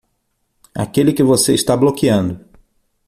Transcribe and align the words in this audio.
Aquele 0.73 1.13
que 1.13 1.21
você 1.21 1.53
está 1.53 1.77
bloqueando. 1.77 2.43